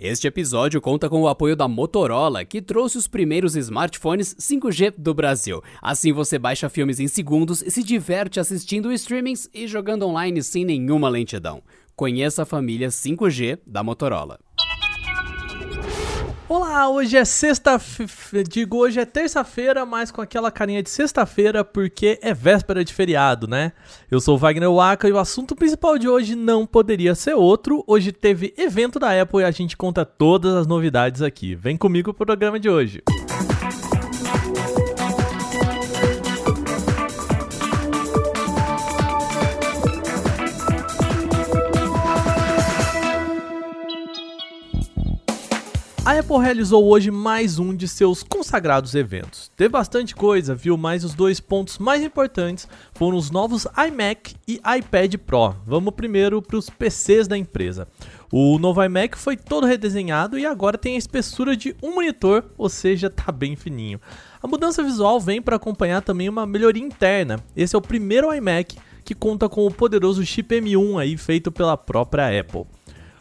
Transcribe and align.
Este 0.00 0.28
episódio 0.28 0.80
conta 0.80 1.10
com 1.10 1.22
o 1.22 1.26
apoio 1.26 1.56
da 1.56 1.66
Motorola, 1.66 2.44
que 2.44 2.62
trouxe 2.62 2.96
os 2.96 3.08
primeiros 3.08 3.56
smartphones 3.56 4.32
5G 4.36 4.94
do 4.96 5.12
Brasil. 5.12 5.60
Assim 5.82 6.12
você 6.12 6.38
baixa 6.38 6.68
filmes 6.68 7.00
em 7.00 7.08
segundos 7.08 7.62
e 7.62 7.70
se 7.72 7.82
diverte 7.82 8.38
assistindo 8.38 8.92
streamings 8.92 9.50
e 9.52 9.66
jogando 9.66 10.06
online 10.06 10.40
sem 10.40 10.64
nenhuma 10.64 11.08
lentidão. 11.08 11.64
Conheça 11.96 12.44
a 12.44 12.46
família 12.46 12.90
5G 12.90 13.58
da 13.66 13.82
Motorola. 13.82 14.38
Olá, 16.48 16.88
hoje 16.88 17.14
é 17.14 17.26
sexta, 17.26 17.78
digo 18.48 18.78
hoje 18.78 18.98
é 18.98 19.04
terça-feira, 19.04 19.84
mas 19.84 20.10
com 20.10 20.22
aquela 20.22 20.50
carinha 20.50 20.82
de 20.82 20.88
sexta-feira 20.88 21.62
porque 21.62 22.18
é 22.22 22.32
véspera 22.32 22.82
de 22.82 22.94
feriado, 22.94 23.46
né? 23.46 23.72
Eu 24.10 24.18
sou 24.18 24.38
Wagner 24.38 24.72
Waka 24.72 25.06
e 25.06 25.12
o 25.12 25.18
assunto 25.18 25.54
principal 25.54 25.98
de 25.98 26.08
hoje 26.08 26.34
não 26.34 26.66
poderia 26.66 27.14
ser 27.14 27.34
outro. 27.34 27.84
Hoje 27.86 28.12
teve 28.12 28.54
evento 28.56 28.98
da 28.98 29.20
Apple 29.20 29.42
e 29.42 29.44
a 29.44 29.50
gente 29.50 29.76
conta 29.76 30.06
todas 30.06 30.54
as 30.54 30.66
novidades 30.66 31.20
aqui. 31.20 31.54
Vem 31.54 31.76
comigo 31.76 32.14
pro 32.14 32.24
programa 32.24 32.58
de 32.58 32.70
hoje. 32.70 33.02
Música 33.10 33.87
Apple 46.28 46.44
realizou 46.44 46.84
hoje 46.84 47.10
mais 47.10 47.58
um 47.58 47.74
de 47.74 47.88
seus 47.88 48.22
consagrados 48.22 48.94
eventos. 48.94 49.50
Teve 49.56 49.70
bastante 49.70 50.14
coisa, 50.14 50.54
viu? 50.54 50.76
Mas 50.76 51.02
os 51.02 51.14
dois 51.14 51.40
pontos 51.40 51.78
mais 51.78 52.02
importantes 52.02 52.68
foram 52.92 53.16
os 53.16 53.30
novos 53.30 53.66
iMac 53.88 54.34
e 54.46 54.60
iPad 54.76 55.14
Pro. 55.24 55.56
Vamos 55.66 55.94
primeiro 55.94 56.42
para 56.42 56.58
os 56.58 56.68
PCs 56.68 57.26
da 57.26 57.38
empresa. 57.38 57.88
O 58.30 58.58
novo 58.58 58.84
iMac 58.84 59.16
foi 59.16 59.38
todo 59.38 59.66
redesenhado 59.66 60.38
e 60.38 60.44
agora 60.44 60.76
tem 60.76 60.96
a 60.96 60.98
espessura 60.98 61.56
de 61.56 61.74
um 61.82 61.94
monitor, 61.94 62.44
ou 62.58 62.68
seja, 62.68 63.08
tá 63.08 63.32
bem 63.32 63.56
fininho. 63.56 63.98
A 64.42 64.46
mudança 64.46 64.82
visual 64.82 65.18
vem 65.18 65.40
para 65.40 65.56
acompanhar 65.56 66.02
também 66.02 66.28
uma 66.28 66.44
melhoria 66.44 66.84
interna. 66.84 67.42
Esse 67.56 67.74
é 67.74 67.78
o 67.78 67.82
primeiro 67.82 68.30
iMac 68.34 68.76
que 69.02 69.14
conta 69.14 69.48
com 69.48 69.66
o 69.66 69.72
poderoso 69.72 70.22
chip 70.26 70.54
M1 70.54 71.00
aí 71.00 71.16
feito 71.16 71.50
pela 71.50 71.74
própria 71.74 72.38
Apple. 72.38 72.66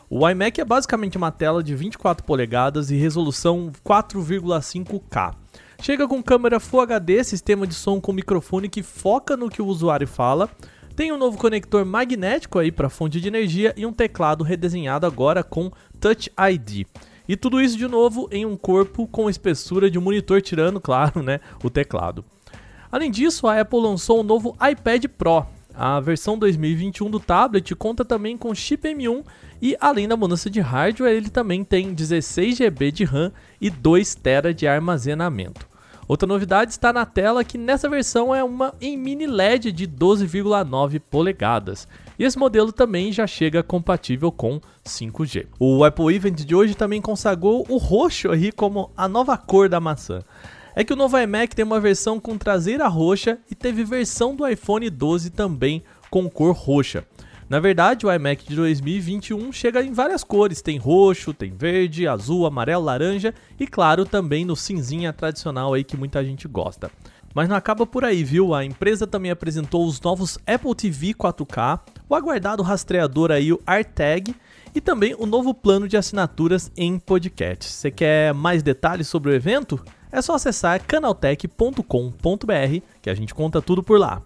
O 0.10 0.28
iMac 0.28 0.62
é 0.62 0.64
basicamente 0.64 1.18
uma 1.18 1.34
tela 1.34 1.62
de 1.62 1.76
24 1.76 2.24
polegadas 2.24 2.90
e 2.90 2.96
resolução 2.96 3.70
4,5K. 3.86 5.36
Chega 5.82 6.08
com 6.08 6.24
câmera 6.24 6.62
Full 6.62 6.80
HD, 6.80 7.26
sistema 7.26 7.68
de 7.68 7.74
som 7.74 8.00
com 8.00 8.14
microfone 8.14 8.70
que 8.70 8.82
foca 8.82 9.36
no 9.36 9.50
que 9.50 9.62
o 9.62 9.66
usuário 9.66 10.08
fala. 10.08 10.50
Tem 10.96 11.12
um 11.12 11.18
novo 11.18 11.38
conector 11.38 11.86
magnético 11.86 12.58
aí 12.58 12.72
para 12.72 12.90
fonte 12.90 13.20
de 13.20 13.28
energia 13.28 13.74
e 13.76 13.86
um 13.86 13.92
teclado 13.92 14.46
redesenhado 14.46 15.06
agora 15.06 15.44
com 15.44 15.70
Touch 16.00 16.32
ID. 16.52 16.88
E 17.28 17.36
tudo 17.36 17.62
isso 17.62 17.78
de 17.78 17.86
novo 17.86 18.30
em 18.32 18.46
um 18.46 18.56
corpo 18.56 19.08
com 19.08 19.30
espessura 19.30 19.92
de 19.92 20.00
um 20.00 20.02
monitor 20.02 20.42
tirando, 20.42 20.80
claro, 20.82 21.22
né, 21.22 21.42
o 21.62 21.70
teclado. 21.70 22.24
Além 22.90 23.12
disso, 23.12 23.46
a 23.46 23.60
Apple 23.60 23.82
lançou 23.82 24.22
um 24.22 24.24
novo 24.24 24.56
iPad 24.72 25.04
Pro, 25.18 25.46
a 25.78 26.00
versão 26.00 26.40
2021 26.40 27.08
do 27.08 27.20
tablet 27.20 27.76
conta 27.76 28.04
também 28.04 28.36
com 28.36 28.56
chip 28.56 28.88
M1 28.88 29.24
e 29.62 29.76
além 29.80 30.08
da 30.08 30.18
mudança 30.18 30.50
de 30.50 30.60
hardware, 30.60 31.14
ele 31.14 31.30
também 31.30 31.64
tem 31.64 31.94
16 31.94 32.58
GB 32.58 32.92
de 32.92 33.04
RAM 33.04 33.32
e 33.60 33.70
2 33.70 34.16
TB 34.16 34.54
de 34.54 34.68
armazenamento. 34.68 35.68
Outra 36.08 36.28
novidade 36.28 36.72
está 36.72 36.94
na 36.94 37.06
tela 37.06 37.44
que 37.44 37.58
nessa 37.58 37.90
versão 37.90 38.34
é 38.34 38.44
uma 38.44 38.74
em 38.80 38.98
mini 38.98 39.28
LED 39.28 39.72
de 39.74 39.86
12,9 39.86 41.02
polegadas. 41.10 41.88
E 42.18 42.24
esse 42.24 42.40
modelo 42.40 42.72
também 42.72 43.12
já 43.12 43.28
chega 43.28 43.62
compatível 43.62 44.32
com 44.32 44.62
5G. 44.86 45.48
O 45.60 45.84
Apple 45.84 46.16
Event 46.16 46.46
de 46.46 46.56
hoje 46.56 46.76
também 46.76 47.02
consagrou 47.02 47.66
o 47.68 47.78
roxo 47.78 48.32
aí 48.32 48.54
como 48.54 48.90
a 48.96 49.08
nova 49.08 49.38
cor 49.38 49.68
da 49.68 49.82
maçã 49.82 50.24
é 50.80 50.84
que 50.84 50.94
o 50.94 50.96
novo 50.96 51.18
iMac 51.18 51.56
tem 51.56 51.66
uma 51.66 51.80
versão 51.80 52.20
com 52.20 52.38
traseira 52.38 52.88
roxa 52.88 53.40
e 53.50 53.56
teve 53.56 53.84
versão 53.84 54.36
do 54.36 54.48
iPhone 54.48 54.88
12 54.92 55.32
também 55.32 55.84
com 56.08 56.30
cor 56.30 56.54
roxa. 56.54 57.04
Na 57.50 57.62
verdade, 57.62 58.06
o 58.06 58.12
iMac 58.12 58.46
de 58.46 58.56
2021 58.58 59.54
chega 59.54 59.82
em 59.82 59.94
várias 59.94 60.22
cores, 60.22 60.62
tem 60.62 60.78
roxo, 60.78 61.34
tem 61.34 61.54
verde, 61.56 62.06
azul, 62.06 62.46
amarelo, 62.46 62.84
laranja 62.84 63.34
e 63.58 63.66
claro, 63.66 64.06
também 64.06 64.44
no 64.44 64.54
cinzinha 64.54 65.14
tradicional 65.14 65.74
aí 65.74 65.84
que 65.86 65.96
muita 65.96 66.24
gente 66.26 66.46
gosta. 66.46 66.92
Mas 67.34 67.48
não 67.48 67.56
acaba 67.56 67.86
por 67.86 68.04
aí, 68.04 68.22
viu? 68.22 68.54
A 68.54 68.66
empresa 68.66 69.08
também 69.08 69.32
apresentou 69.32 69.86
os 69.86 70.02
novos 70.02 70.38
Apple 70.46 70.76
TV 70.76 71.14
4K, 71.14 71.80
o 72.10 72.16
aguardado 72.16 72.64
rastreador 72.64 73.32
aí, 73.32 73.54
o 73.54 73.62
AirTag, 73.66 74.36
e 74.76 74.82
também 74.82 75.16
o 75.18 75.26
novo 75.26 75.54
plano 75.54 75.88
de 75.88 75.96
assinaturas 75.96 76.70
em 76.76 77.00
podcast. 77.00 77.72
Você 77.72 77.90
quer 77.90 78.34
mais 78.34 78.62
detalhes 78.62 79.08
sobre 79.08 79.32
o 79.32 79.34
evento? 79.34 79.80
É 80.12 80.22
só 80.22 80.36
acessar 80.36 80.84
canaltech.com.br 80.86 81.84
que 83.02 83.10
a 83.10 83.16
gente 83.16 83.34
conta 83.34 83.62
tudo 83.62 83.82
por 83.82 83.98
lá. 83.98 84.22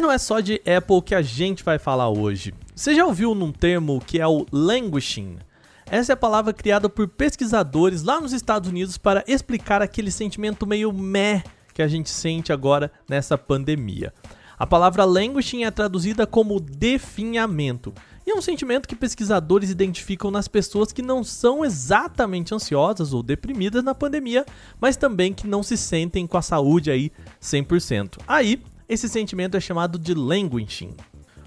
Mas 0.00 0.06
não 0.06 0.12
é 0.12 0.16
só 0.16 0.40
de 0.40 0.62
Apple 0.66 1.02
que 1.02 1.14
a 1.14 1.20
gente 1.20 1.62
vai 1.62 1.78
falar 1.78 2.08
hoje. 2.08 2.54
Você 2.74 2.94
já 2.94 3.04
ouviu 3.04 3.34
num 3.34 3.52
termo 3.52 4.00
que 4.00 4.18
é 4.18 4.26
o 4.26 4.46
languishing? 4.50 5.36
Essa 5.84 6.12
é 6.12 6.14
a 6.14 6.16
palavra 6.16 6.54
criada 6.54 6.88
por 6.88 7.06
pesquisadores 7.06 8.02
lá 8.02 8.18
nos 8.18 8.32
Estados 8.32 8.70
Unidos 8.70 8.96
para 8.96 9.22
explicar 9.28 9.82
aquele 9.82 10.10
sentimento 10.10 10.66
meio 10.66 10.90
meh 10.90 11.44
que 11.74 11.82
a 11.82 11.86
gente 11.86 12.08
sente 12.08 12.50
agora 12.50 12.90
nessa 13.06 13.36
pandemia. 13.36 14.10
A 14.58 14.66
palavra 14.66 15.04
languishing 15.04 15.64
é 15.64 15.70
traduzida 15.70 16.26
como 16.26 16.58
definhamento 16.58 17.92
e 18.26 18.30
é 18.30 18.34
um 18.34 18.40
sentimento 18.40 18.88
que 18.88 18.96
pesquisadores 18.96 19.70
identificam 19.70 20.30
nas 20.30 20.46
pessoas 20.48 20.92
que 20.92 21.02
não 21.02 21.24
são 21.24 21.64
exatamente 21.64 22.54
ansiosas 22.54 23.12
ou 23.12 23.22
deprimidas 23.22 23.82
na 23.82 23.94
pandemia, 23.94 24.46
mas 24.80 24.96
também 24.96 25.34
que 25.34 25.46
não 25.46 25.62
se 25.62 25.76
sentem 25.76 26.26
com 26.26 26.38
a 26.38 26.42
saúde 26.42 26.90
aí 26.90 27.12
100%. 27.42 28.18
Aí, 28.28 28.62
esse 28.90 29.08
sentimento 29.08 29.56
é 29.56 29.60
chamado 29.60 29.96
de 29.96 30.12
languishing. 30.12 30.96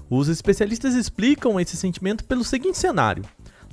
Os 0.10 0.30
especialistas 0.30 0.96
explicam 0.96 1.60
esse 1.60 1.76
sentimento 1.76 2.24
pelo 2.24 2.42
seguinte 2.42 2.78
cenário. 2.78 3.26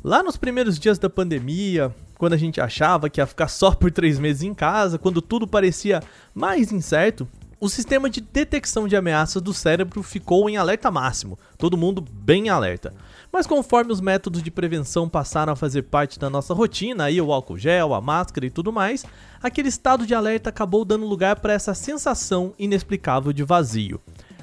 Lá 0.02 0.24
nos 0.24 0.36
primeiros 0.36 0.76
dias 0.76 0.98
da 0.98 1.08
pandemia, 1.08 1.94
quando 2.18 2.32
a 2.32 2.36
gente 2.36 2.60
achava 2.60 3.08
que 3.08 3.20
ia 3.20 3.26
ficar 3.26 3.46
só 3.46 3.70
por 3.70 3.92
três 3.92 4.18
meses 4.18 4.42
em 4.42 4.52
casa, 4.52 4.98
quando 4.98 5.22
tudo 5.22 5.46
parecia 5.46 6.02
mais 6.34 6.72
incerto, 6.72 7.28
o 7.60 7.68
sistema 7.68 8.08
de 8.08 8.22
detecção 8.22 8.88
de 8.88 8.96
ameaças 8.96 9.42
do 9.42 9.52
cérebro 9.52 10.02
ficou 10.02 10.48
em 10.48 10.56
alerta 10.56 10.90
máximo, 10.90 11.38
todo 11.58 11.76
mundo 11.76 12.00
bem 12.00 12.48
alerta. 12.48 12.94
Mas 13.30 13.46
conforme 13.46 13.92
os 13.92 14.00
métodos 14.00 14.42
de 14.42 14.50
prevenção 14.50 15.10
passaram 15.10 15.52
a 15.52 15.56
fazer 15.56 15.82
parte 15.82 16.18
da 16.18 16.30
nossa 16.30 16.54
rotina, 16.54 17.04
aí 17.04 17.20
o 17.20 17.30
álcool 17.30 17.58
gel, 17.58 17.92
a 17.92 18.00
máscara 18.00 18.46
e 18.46 18.50
tudo 18.50 18.72
mais, 18.72 19.04
aquele 19.42 19.68
estado 19.68 20.06
de 20.06 20.14
alerta 20.14 20.48
acabou 20.48 20.86
dando 20.86 21.04
lugar 21.04 21.38
para 21.40 21.52
essa 21.52 21.74
sensação 21.74 22.54
inexplicável 22.58 23.30
de 23.30 23.44
vazio. 23.44 24.00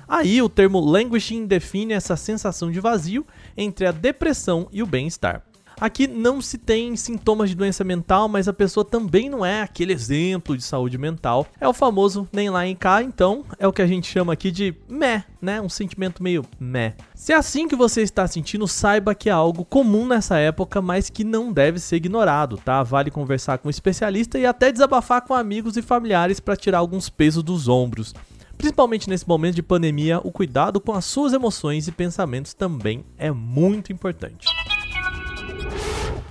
Aí 0.07 0.39
o 0.39 0.47
termo 0.47 0.79
languishing 0.79 1.47
define 1.47 1.93
essa 1.93 2.15
sensação 2.15 2.71
de 2.71 2.79
vazio 2.79 3.25
entre 3.57 3.87
a 3.87 3.91
depressão 3.91 4.69
e 4.71 4.83
o 4.83 4.85
bem-estar. 4.85 5.43
Aqui 5.79 6.07
não 6.07 6.41
se 6.41 6.57
tem 6.57 6.95
sintomas 6.95 7.51
de 7.51 7.55
doença 7.55 7.83
mental, 7.83 8.27
mas 8.27 8.47
a 8.47 8.53
pessoa 8.53 8.83
também 8.83 9.29
não 9.29 9.45
é 9.45 9.61
aquele 9.61 9.93
exemplo 9.93 10.57
de 10.57 10.63
saúde 10.63 10.97
mental. 10.97 11.45
É 11.61 11.67
o 11.67 11.73
famoso 11.73 12.27
nem 12.33 12.49
lá 12.49 12.65
em 12.65 12.75
cá, 12.75 13.03
então 13.03 13.45
é 13.59 13.67
o 13.67 13.71
que 13.71 13.83
a 13.83 13.87
gente 13.87 14.07
chama 14.07 14.33
aqui 14.33 14.49
de 14.49 14.73
meh, 14.89 15.23
né? 15.39 15.61
Um 15.61 15.69
sentimento 15.69 16.23
meio 16.23 16.43
meh. 16.59 16.95
Se 17.13 17.31
é 17.31 17.35
assim 17.35 17.67
que 17.67 17.75
você 17.75 18.01
está 18.01 18.25
sentindo, 18.27 18.67
saiba 18.67 19.13
que 19.13 19.29
é 19.29 19.31
algo 19.31 19.63
comum 19.63 20.07
nessa 20.07 20.39
época, 20.39 20.81
mas 20.81 21.11
que 21.11 21.23
não 21.23 21.53
deve 21.53 21.77
ser 21.77 21.97
ignorado, 21.97 22.57
tá? 22.57 22.81
Vale 22.81 23.11
conversar 23.11 23.59
com 23.59 23.67
um 23.67 23.71
especialista 23.71 24.39
e 24.39 24.47
até 24.47 24.71
desabafar 24.71 25.21
com 25.21 25.35
amigos 25.35 25.77
e 25.77 25.83
familiares 25.83 26.39
para 26.39 26.55
tirar 26.55 26.79
alguns 26.79 27.07
pesos 27.07 27.43
dos 27.43 27.67
ombros. 27.67 28.15
Principalmente 28.57 29.07
nesse 29.07 29.27
momento 29.27 29.53
de 29.53 29.61
pandemia, 29.61 30.19
o 30.23 30.31
cuidado 30.31 30.81
com 30.81 30.93
as 30.93 31.05
suas 31.05 31.33
emoções 31.33 31.87
e 31.87 31.91
pensamentos 31.91 32.55
também 32.55 33.05
é 33.15 33.31
muito 33.31 33.93
importante. 33.93 34.47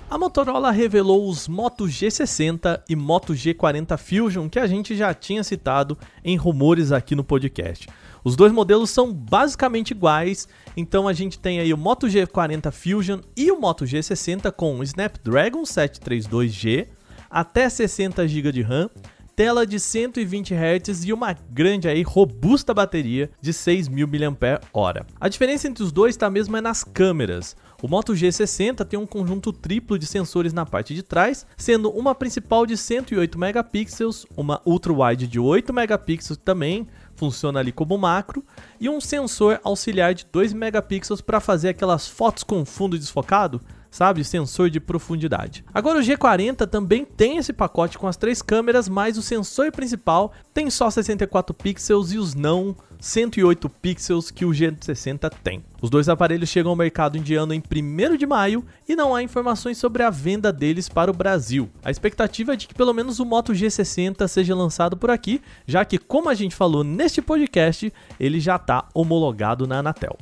A 0.09 0.17
Motorola 0.17 0.71
revelou 0.71 1.29
os 1.29 1.49
Moto 1.49 1.87
G60 1.87 2.81
e 2.89 2.95
Moto 2.95 3.33
G40 3.33 3.99
Fusion 3.99 4.49
que 4.49 4.61
a 4.61 4.67
gente 4.67 4.95
já 4.95 5.13
tinha 5.13 5.43
citado 5.43 5.99
em 6.25 6.37
rumores 6.37 6.93
aqui 6.93 7.17
no 7.17 7.25
podcast. 7.25 7.89
Os 8.23 8.37
dois 8.37 8.53
modelos 8.53 8.91
são 8.91 9.13
basicamente 9.13 9.91
iguais, 9.91 10.47
então 10.77 11.09
a 11.09 11.13
gente 11.13 11.41
tem 11.41 11.59
aí 11.59 11.75
o 11.75 11.77
Moto 11.77 12.07
G40 12.07 12.71
Fusion 12.71 13.19
e 13.37 13.51
o 13.51 13.61
Moto 13.61 13.85
G60 13.85 14.53
com 14.53 14.81
Snapdragon 14.85 15.63
732G, 15.63 16.87
até 17.29 17.69
60 17.69 18.29
GB 18.29 18.53
de 18.53 18.63
RAM, 18.63 18.89
tela 19.35 19.67
de 19.67 19.81
120 19.81 20.55
Hz 20.55 21.05
e 21.05 21.13
uma 21.13 21.35
grande 21.51 21.89
aí 21.89 22.03
robusta 22.03 22.73
bateria 22.73 23.29
de 23.41 23.53
6.000 23.53 24.31
mAh. 24.31 25.07
A 25.21 25.29
diferença 25.29 25.67
entre 25.67 25.83
os 25.83 25.91
dois 25.91 26.15
está 26.15 26.31
mesmo 26.31 26.57
é 26.57 26.61
nas 26.61 26.83
câmeras. 26.83 27.57
O 27.83 27.89
Moto 27.89 28.15
G60 28.15 28.87
tem 28.87 28.99
um 28.99 29.07
conjunto 29.07 29.53
triplo 29.53 29.99
de 29.99 30.07
sensores 30.07 30.53
na 30.53 30.65
parte 30.65 30.95
de 30.95 31.03
trás, 31.03 31.47
sendo 31.59 31.91
uma 31.91 32.15
principal 32.15 32.65
de 32.65 32.75
108 32.75 33.39
megapixels, 33.39 34.25
uma 34.35 34.63
ultra-wide 34.65 35.27
de 35.27 35.39
8 35.39 35.75
megapixels 35.75 36.39
também 36.43 36.87
funciona 37.15 37.61
ali 37.61 37.73
como 37.73 37.99
macro, 37.99 38.43
e 38.81 38.89
um 38.89 39.01
sensor 39.01 39.61
auxiliar 39.63 40.15
de 40.15 40.27
2 40.33 40.55
megapixels 40.55 41.21
para 41.21 41.39
fazer 41.39 41.71
aquelas 41.71 42.09
fotos 42.09 42.43
com 42.43 42.65
fundo 42.65 42.99
desfocado, 42.99 43.61
sabe? 43.97 44.23
Sensor 44.23 44.69
de 44.69 44.79
profundidade. 44.79 45.65
Agora 45.73 45.99
o 45.99 46.03
G40 46.03 46.67
também 46.67 47.05
tem 47.05 47.39
esse 47.39 47.53
pacote 47.53 47.99
com 47.99 48.07
as 48.07 48.17
três 48.17 48.43
câmeras, 48.43 48.91
mas 48.91 49.17
o 49.17 49.23
sensor 49.23 49.73
principal 49.73 50.33
tem 50.53 50.69
só 50.69 50.91
64 50.91 51.55
pixels 51.55 52.13
e 52.13 52.19
os 52.19 52.35
não 52.35 52.77
108 53.01 53.69
pixels 53.69 54.31
que 54.31 54.45
o 54.45 54.51
G60 54.51 55.33
tem. 55.43 55.65
Os 55.81 55.89
dois 55.89 56.09
aparelhos 56.09 56.49
chegam 56.49 56.71
ao 56.71 56.77
mercado 56.77 57.17
indiano 57.17 57.55
em 57.55 57.63
1 57.63 58.17
de 58.17 58.27
maio 58.27 58.65
e 58.87 58.95
não 58.95 59.15
há 59.15 59.23
informações 59.23 59.79
sobre 59.79 60.03
a 60.03 60.11
venda 60.11 60.53
deles 60.53 60.89
para 60.89 61.11
o 61.11 61.15
Brasil. 61.15 61.71
A 61.83 61.91
expectativa 61.91 62.53
é 62.53 62.57
de 62.57 62.69
que 62.69 62.75
pelo 62.75 62.93
menos 62.93 63.19
o 63.19 63.25
Moto 63.25 63.53
G60 63.53 64.27
seja 64.29 64.55
lançado 64.55 64.97
por 64.97 65.11
aqui, 65.11 65.41
já 65.67 65.85
que, 65.85 65.99
como 65.99 66.29
a 66.29 66.35
gente 66.35 66.55
falou 66.55 66.85
neste 66.85 67.23
podcast, 67.23 67.93
ele 68.21 68.41
já 68.41 68.57
está 68.57 68.89
homologado 68.95 69.67
na 69.67 69.79
Anatel. 69.79 70.19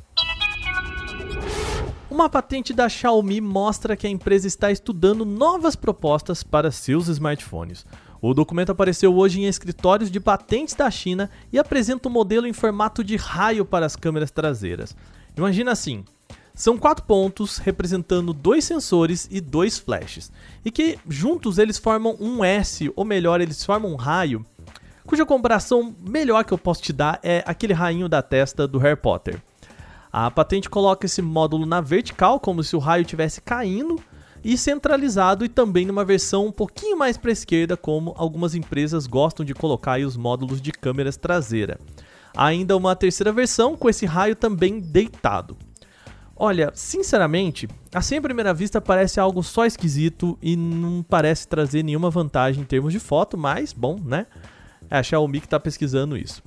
Uma 2.15 2.29
patente 2.29 2.71
da 2.71 2.87
Xiaomi 2.87 3.41
mostra 3.41 3.97
que 3.97 4.07
a 4.07 4.09
empresa 4.09 4.47
está 4.47 4.71
estudando 4.71 5.25
novas 5.25 5.75
propostas 5.75 6.43
para 6.43 6.71
seus 6.71 7.09
smartphones. 7.09 7.85
O 8.21 8.33
documento 8.33 8.71
apareceu 8.71 9.13
hoje 9.13 9.41
em 9.41 9.47
escritórios 9.47 10.09
de 10.09 10.21
patentes 10.21 10.73
da 10.75 10.89
China 10.89 11.29
e 11.51 11.59
apresenta 11.59 12.07
um 12.07 12.11
modelo 12.13 12.47
em 12.47 12.53
formato 12.53 13.03
de 13.03 13.17
raio 13.17 13.65
para 13.65 13.85
as 13.85 13.97
câmeras 13.97 14.31
traseiras. 14.31 14.95
Imagina 15.35 15.73
assim: 15.73 16.05
são 16.53 16.77
quatro 16.77 17.03
pontos 17.03 17.57
representando 17.57 18.31
dois 18.31 18.63
sensores 18.63 19.27
e 19.29 19.41
dois 19.41 19.77
flashes, 19.77 20.31
e 20.63 20.71
que 20.71 20.97
juntos 21.09 21.57
eles 21.57 21.77
formam 21.77 22.15
um 22.17 22.45
S, 22.45 22.89
ou 22.95 23.03
melhor, 23.03 23.41
eles 23.41 23.61
formam 23.61 23.91
um 23.91 23.97
raio, 23.97 24.45
cuja 25.05 25.25
comparação 25.25 25.93
melhor 25.99 26.45
que 26.45 26.53
eu 26.53 26.57
posso 26.57 26.81
te 26.81 26.93
dar 26.93 27.19
é 27.21 27.43
aquele 27.45 27.73
rainho 27.73 28.07
da 28.07 28.21
testa 28.21 28.65
do 28.65 28.77
Harry 28.77 28.95
Potter. 28.95 29.41
A 30.17 30.31
patente 30.31 30.69
coloca 30.69 31.05
esse 31.05 31.21
módulo 31.21 31.65
na 31.65 31.81
vertical, 31.81 32.39
como 32.39 32.63
se 32.63 32.73
o 32.73 32.79
raio 32.79 33.01
estivesse 33.01 33.41
caindo, 33.41 34.01
e 34.41 34.57
centralizado 34.57 35.43
e 35.43 35.49
também 35.49 35.85
numa 35.85 36.05
versão 36.05 36.47
um 36.47 36.53
pouquinho 36.53 36.97
mais 36.97 37.17
para 37.17 37.31
a 37.31 37.33
esquerda, 37.33 37.75
como 37.75 38.15
algumas 38.17 38.55
empresas 38.55 39.07
gostam 39.07 39.45
de 39.45 39.53
colocar 39.53 39.99
os 39.99 40.15
módulos 40.15 40.61
de 40.61 40.71
câmeras 40.71 41.17
traseira. 41.17 41.77
Ainda 42.33 42.77
uma 42.77 42.95
terceira 42.95 43.33
versão 43.33 43.75
com 43.75 43.89
esse 43.89 44.05
raio 44.05 44.37
também 44.37 44.79
deitado. 44.79 45.57
Olha, 46.33 46.71
sinceramente, 46.73 47.67
assim 47.93 48.15
à 48.15 48.21
primeira 48.21 48.53
vista 48.53 48.79
parece 48.79 49.19
algo 49.19 49.43
só 49.43 49.65
esquisito 49.65 50.39
e 50.41 50.55
não 50.55 51.03
parece 51.03 51.45
trazer 51.45 51.83
nenhuma 51.83 52.09
vantagem 52.09 52.61
em 52.61 52.65
termos 52.65 52.93
de 52.93 53.01
foto, 53.01 53.37
mas 53.37 53.73
bom, 53.73 53.99
né? 54.01 54.27
É 54.89 54.97
a 54.97 55.03
Xiaomi 55.03 55.41
que 55.41 55.47
está 55.47 55.59
pesquisando 55.59 56.15
isso. 56.15 56.41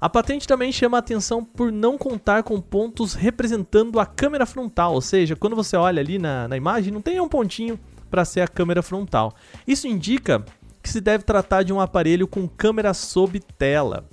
A 0.00 0.08
patente 0.10 0.46
também 0.46 0.70
chama 0.70 0.98
a 0.98 1.00
atenção 1.00 1.42
por 1.42 1.72
não 1.72 1.96
contar 1.96 2.42
com 2.42 2.60
pontos 2.60 3.14
representando 3.14 3.98
a 3.98 4.04
câmera 4.04 4.44
frontal, 4.44 4.92
ou 4.92 5.00
seja, 5.00 5.34
quando 5.34 5.56
você 5.56 5.76
olha 5.76 6.00
ali 6.00 6.18
na, 6.18 6.46
na 6.46 6.56
imagem, 6.56 6.92
não 6.92 7.00
tem 7.00 7.18
um 7.18 7.28
pontinho 7.28 7.78
para 8.10 8.24
ser 8.24 8.42
a 8.42 8.48
câmera 8.48 8.82
frontal. 8.82 9.34
Isso 9.66 9.88
indica 9.88 10.44
que 10.82 10.90
se 10.90 11.00
deve 11.00 11.24
tratar 11.24 11.62
de 11.62 11.72
um 11.72 11.80
aparelho 11.80 12.28
com 12.28 12.46
câmera 12.46 12.92
sob 12.92 13.40
tela. 13.40 14.04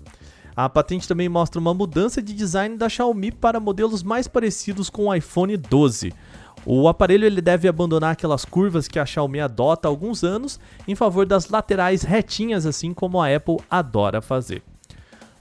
A 0.56 0.70
patente 0.70 1.08
também 1.08 1.28
mostra 1.28 1.60
uma 1.60 1.74
mudança 1.74 2.22
de 2.22 2.34
design 2.34 2.78
da 2.78 2.88
Xiaomi 2.88 3.32
para 3.32 3.60
modelos 3.60 4.04
mais 4.04 4.28
parecidos 4.28 4.90
com 4.90 5.08
o 5.08 5.14
iPhone 5.14 5.58
12. 5.58 6.14
O 6.66 6.88
aparelho 6.88 7.26
ele 7.26 7.42
deve 7.42 7.68
abandonar 7.68 8.14
aquelas 8.14 8.46
curvas 8.46 8.88
que 8.88 9.00
a 9.00 9.06
Xiaomi 9.06 9.42
adota 9.42 9.88
há 9.88 9.90
alguns 9.90 10.24
anos 10.24 10.60
em 10.88 10.96
favor 10.96 11.26
das 11.26 11.50
laterais 11.50 12.04
retinhas, 12.04 12.66
assim 12.66 12.94
como 12.94 13.22
a 13.22 13.36
Apple 13.36 13.58
adora 13.70 14.22
fazer. 14.22 14.64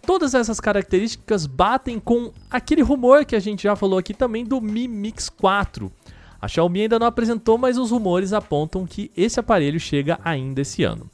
Todas 0.04 0.34
essas 0.34 0.58
características 0.58 1.46
batem 1.46 2.00
com 2.00 2.32
aquele 2.50 2.82
rumor 2.82 3.24
que 3.24 3.36
a 3.36 3.40
gente 3.40 3.62
já 3.62 3.76
falou 3.76 3.98
aqui 3.98 4.12
também 4.12 4.44
do 4.44 4.60
Mi 4.60 4.88
Mix 4.88 5.28
4. 5.28 5.92
A 6.40 6.48
Xiaomi 6.48 6.82
ainda 6.82 6.98
não 6.98 7.06
apresentou, 7.06 7.56
mas 7.56 7.78
os 7.78 7.92
rumores 7.92 8.32
apontam 8.32 8.84
que 8.84 9.12
esse 9.16 9.38
aparelho 9.38 9.78
chega 9.78 10.18
ainda 10.24 10.60
esse 10.60 10.82
ano. 10.82 11.08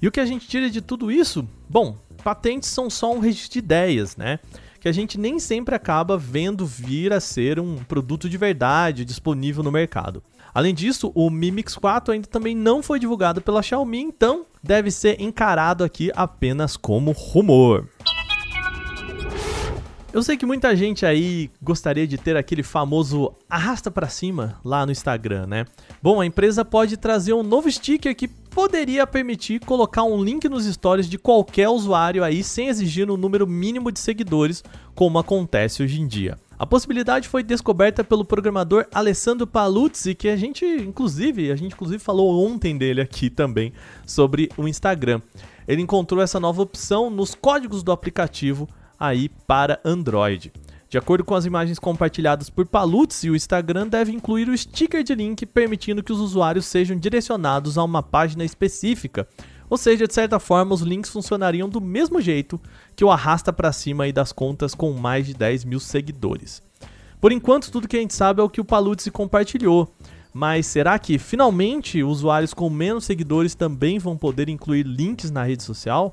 E 0.00 0.06
o 0.06 0.12
que 0.12 0.20
a 0.20 0.26
gente 0.26 0.46
tira 0.46 0.70
de 0.70 0.80
tudo 0.80 1.10
isso? 1.10 1.46
Bom, 1.68 1.96
patentes 2.22 2.68
são 2.68 2.88
só 2.88 3.12
um 3.12 3.18
registro 3.18 3.54
de 3.54 3.58
ideias, 3.58 4.16
né? 4.16 4.38
Que 4.80 4.88
a 4.88 4.92
gente 4.92 5.18
nem 5.18 5.40
sempre 5.40 5.74
acaba 5.74 6.16
vendo 6.16 6.64
vir 6.64 7.12
a 7.12 7.20
ser 7.20 7.58
um 7.58 7.76
produto 7.76 8.28
de 8.28 8.38
verdade 8.38 9.04
disponível 9.04 9.64
no 9.64 9.72
mercado. 9.72 10.22
Além 10.54 10.74
disso, 10.74 11.10
o 11.14 11.30
Mi 11.30 11.50
Mix 11.50 11.74
4 11.76 12.12
ainda 12.12 12.28
também 12.28 12.54
não 12.54 12.82
foi 12.82 12.98
divulgado 12.98 13.40
pela 13.40 13.62
Xiaomi, 13.62 14.00
então 14.00 14.44
deve 14.62 14.90
ser 14.90 15.20
encarado 15.20 15.82
aqui 15.82 16.12
apenas 16.14 16.76
como 16.76 17.10
rumor. 17.12 17.88
Eu 20.12 20.22
sei 20.22 20.36
que 20.36 20.44
muita 20.44 20.76
gente 20.76 21.06
aí 21.06 21.50
gostaria 21.62 22.06
de 22.06 22.18
ter 22.18 22.36
aquele 22.36 22.62
famoso 22.62 23.32
arrasta 23.48 23.90
para 23.90 24.10
cima 24.10 24.60
lá 24.62 24.84
no 24.84 24.92
Instagram, 24.92 25.46
né? 25.46 25.64
Bom, 26.02 26.20
a 26.20 26.26
empresa 26.26 26.66
pode 26.66 26.98
trazer 26.98 27.32
um 27.32 27.42
novo 27.42 27.72
sticker 27.72 28.14
que 28.14 28.28
poderia 28.28 29.06
permitir 29.06 29.60
colocar 29.60 30.02
um 30.02 30.22
link 30.22 30.46
nos 30.50 30.66
stories 30.66 31.08
de 31.08 31.16
qualquer 31.16 31.70
usuário 31.70 32.22
aí 32.22 32.44
sem 32.44 32.68
exigir 32.68 33.10
um 33.10 33.16
número 33.16 33.46
mínimo 33.46 33.90
de 33.90 33.98
seguidores, 33.98 34.62
como 34.94 35.18
acontece 35.18 35.82
hoje 35.82 35.98
em 35.98 36.06
dia. 36.06 36.38
A 36.58 36.66
possibilidade 36.66 37.26
foi 37.26 37.42
descoberta 37.42 38.04
pelo 38.04 38.22
programador 38.22 38.86
Alessandro 38.92 39.46
Paluzzi, 39.46 40.14
que 40.14 40.28
a 40.28 40.36
gente, 40.36 40.62
inclusive, 40.66 41.50
a 41.50 41.56
gente 41.56 41.72
inclusive 41.72 41.98
falou 41.98 42.46
ontem 42.46 42.76
dele 42.76 43.00
aqui 43.00 43.30
também 43.30 43.72
sobre 44.06 44.50
o 44.58 44.68
Instagram. 44.68 45.22
Ele 45.66 45.80
encontrou 45.80 46.20
essa 46.20 46.38
nova 46.38 46.60
opção 46.60 47.08
nos 47.08 47.34
códigos 47.34 47.82
do 47.82 47.90
aplicativo 47.90 48.68
aí 49.02 49.28
para 49.28 49.80
Android. 49.84 50.52
De 50.88 50.96
acordo 50.96 51.24
com 51.24 51.34
as 51.34 51.44
imagens 51.44 51.78
compartilhadas 51.78 52.48
por 52.48 52.66
Palutz, 52.66 53.24
o 53.24 53.34
Instagram 53.34 53.88
deve 53.88 54.12
incluir 54.12 54.48
o 54.48 54.56
sticker 54.56 55.02
de 55.02 55.14
link 55.14 55.44
permitindo 55.44 56.02
que 56.02 56.12
os 56.12 56.20
usuários 56.20 56.66
sejam 56.66 56.96
direcionados 56.96 57.76
a 57.76 57.82
uma 57.82 58.02
página 58.02 58.44
específica. 58.44 59.26
Ou 59.68 59.76
seja, 59.76 60.06
de 60.06 60.14
certa 60.14 60.38
forma, 60.38 60.74
os 60.74 60.82
links 60.82 61.10
funcionariam 61.10 61.68
do 61.68 61.80
mesmo 61.80 62.20
jeito 62.20 62.60
que 62.94 63.04
o 63.04 63.10
arrasta 63.10 63.52
para 63.52 63.72
cima 63.72 64.12
das 64.12 64.30
contas 64.30 64.74
com 64.74 64.92
mais 64.92 65.26
de 65.26 65.34
10 65.34 65.64
mil 65.64 65.80
seguidores. 65.80 66.62
Por 67.20 67.32
enquanto, 67.32 67.72
tudo 67.72 67.88
que 67.88 67.96
a 67.96 68.00
gente 68.00 68.14
sabe 68.14 68.40
é 68.40 68.44
o 68.44 68.50
que 68.50 68.60
o 68.60 68.64
Palutz 68.64 69.08
compartilhou. 69.08 69.92
Mas 70.32 70.66
será 70.66 70.98
que 70.98 71.18
finalmente 71.18 72.02
usuários 72.02 72.54
com 72.54 72.70
menos 72.70 73.04
seguidores 73.04 73.54
também 73.54 73.98
vão 73.98 74.16
poder 74.16 74.48
incluir 74.48 74.84
links 74.84 75.30
na 75.30 75.42
rede 75.42 75.62
social? 75.62 76.12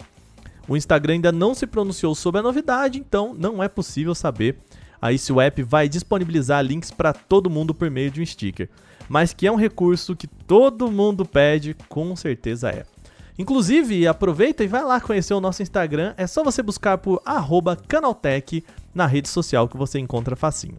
O 0.70 0.78
Instagram 0.78 1.16
ainda 1.16 1.32
não 1.32 1.56
se 1.56 1.66
pronunciou 1.66 2.14
sobre 2.14 2.40
a 2.40 2.44
novidade, 2.44 3.00
então 3.00 3.34
não 3.34 3.62
é 3.62 3.68
possível 3.68 4.14
saber 4.14 4.60
aí 5.02 5.18
se 5.18 5.34
o 5.34 5.42
app 5.42 5.64
vai 5.64 5.90
disponibilizar 5.90 6.64
links 6.64 6.92
para 6.92 7.12
todo 7.12 7.50
mundo 7.50 7.74
por 7.74 7.90
meio 7.90 8.12
de 8.12 8.22
um 8.22 8.26
sticker. 8.26 8.70
Mas 9.10 9.34
que 9.34 9.48
é 9.48 9.52
um 9.52 9.56
recurso 9.56 10.16
que 10.16 10.28
todo 10.28 10.92
mundo 10.92 11.26
pede, 11.26 11.76
com 11.90 12.16
certeza 12.16 12.70
é. 12.70 12.86
Inclusive, 13.40 14.06
aproveita 14.06 14.64
e 14.64 14.68
vai 14.68 14.84
lá 14.84 15.02
conhecer 15.02 15.34
o 15.34 15.42
nosso 15.42 15.64
Instagram. 15.64 16.14
É 16.18 16.28
só 16.28 16.44
você 16.44 16.62
buscar 16.62 17.00
por 17.00 17.20
canaltech 17.88 18.64
na 18.94 19.08
rede 19.08 19.28
social 19.28 19.68
que 19.68 19.78
você 19.78 19.98
encontra 19.98 20.36
facinho. 20.36 20.78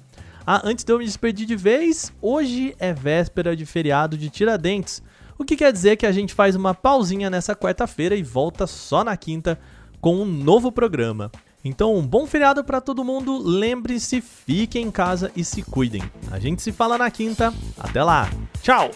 Ah, 0.47 0.62
antes 0.62 0.85
de 0.85 0.93
eu 0.93 0.99
me 0.99 1.04
despedir 1.04 1.45
de 1.45 1.57
vez, 1.57 2.12
hoje 2.23 2.76
é 2.78 2.93
véspera 2.93 3.57
de 3.57 3.66
feriado 3.66 4.16
de 4.16 4.31
Tiradentes, 4.31 5.02
o 5.37 5.45
que 5.45 5.57
quer 5.57 5.73
dizer 5.73 5.97
que 5.97 6.07
a 6.07 6.12
gente 6.12 6.33
faz 6.33 6.54
uma 6.54 6.75
pausinha 6.75 7.28
nessa 7.28 7.57
quarta-feira 7.57 8.14
e 8.14 8.23
volta 8.23 8.69
só 8.69 9.02
na 9.02 9.16
quinta 9.16 9.59
com 10.00 10.14
um 10.14 10.25
novo 10.25 10.71
programa. 10.71 11.33
Então, 11.64 11.94
um 11.97 12.06
bom 12.06 12.26
feriado 12.26 12.62
para 12.62 12.80
todo 12.80 13.04
mundo. 13.04 13.38
Lembre-se, 13.38 14.21
fiquem 14.21 14.87
em 14.87 14.90
casa 14.90 15.33
e 15.35 15.42
se 15.42 15.62
cuidem. 15.62 16.02
A 16.30 16.38
gente 16.38 16.61
se 16.61 16.71
fala 16.71 16.99
na 16.99 17.11
quinta. 17.11 17.52
Até 17.78 18.02
lá. 18.02 18.28
Tchau. 18.61 18.90